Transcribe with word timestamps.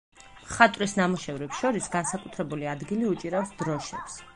მხატვრის 0.45 0.95
ნამუშევრებს 1.01 1.61
შორის 1.61 1.93
განსაკუთრებული 1.99 2.73
ადგილი 2.77 3.11
უჭირავს 3.15 3.59
დროშებს. 3.63 4.25